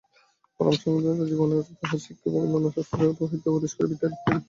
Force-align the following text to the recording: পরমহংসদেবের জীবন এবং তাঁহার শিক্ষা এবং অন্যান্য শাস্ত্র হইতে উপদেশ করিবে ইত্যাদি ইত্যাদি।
পরমহংসদেবের 0.59 1.27
জীবন 1.29 1.47
এবং 1.53 1.73
তাঁহার 1.79 1.99
শিক্ষা 2.05 2.25
এবং 2.29 2.39
অন্যান্য 2.45 2.67
শাস্ত্র 2.75 2.99
হইতে 3.23 3.47
উপদেশ 3.49 3.71
করিবে 3.73 3.93
ইত্যাদি 3.95 4.15
ইত্যাদি। 4.15 4.37